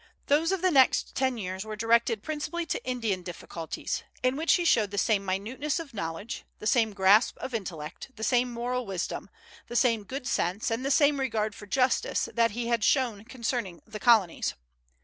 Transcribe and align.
Those 0.25 0.51
of 0.51 0.63
the 0.63 0.71
next 0.71 1.13
ten 1.13 1.37
years 1.37 1.63
were 1.63 1.75
directed 1.75 2.23
principally 2.23 2.65
to 2.65 2.83
Indian 2.83 3.21
difficulties, 3.21 4.01
in 4.23 4.35
which 4.35 4.53
he 4.55 4.65
showed 4.65 4.89
the 4.89 4.97
same 4.97 5.23
minuteness 5.23 5.79
of 5.79 5.93
knowledge, 5.93 6.43
the 6.57 6.65
same 6.65 6.91
grasp 6.91 7.37
of 7.37 7.53
intellect, 7.53 8.09
the 8.15 8.23
same 8.23 8.51
moral 8.51 8.87
wisdom, 8.87 9.29
the 9.67 9.75
same 9.75 10.03
good 10.03 10.25
sense, 10.25 10.71
and 10.71 10.83
the 10.83 10.89
same 10.89 11.19
regard 11.19 11.53
for 11.53 11.67
justice, 11.67 12.27
that 12.33 12.49
he 12.49 12.65
had 12.65 12.83
shown 12.83 13.25
concerning 13.25 13.79
the 13.85 13.99
colonies. 13.99 14.55